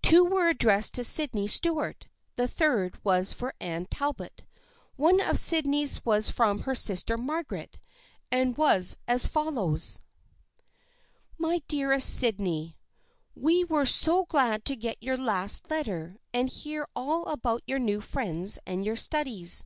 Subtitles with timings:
[0.00, 4.44] Two were addressed to Sydney Stuart, the third was for Anne Talbot.
[4.94, 7.80] One of Sydney's was from her sister Margaret
[8.30, 9.98] and was as fol lows:"
[11.36, 12.78] My Dear Sydney:"
[13.34, 18.00] We were so glad to get your last letter and hear all about your new
[18.00, 19.64] friends and your studies.